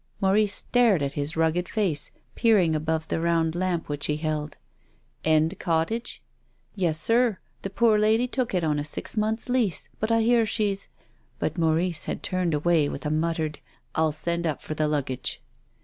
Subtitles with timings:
[0.19, 4.57] Maurice stared at his rugged face peering above the round lamp which he held."
[5.23, 6.23] End Cottage?"
[6.73, 7.37] "Yes, sir.
[7.61, 10.89] The poor lady took it on a six months' lease, but I hear she's
[11.39, 13.57] —"Jiut Maurice had turned away with a mut tered:"
[13.93, 15.39] I'll send up for the luggage."